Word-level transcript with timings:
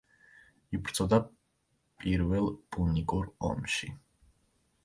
იბრძოდა 0.77 1.19
პირველ 2.05 2.49
პუნიკურ 2.77 3.31
ომში. 3.51 3.93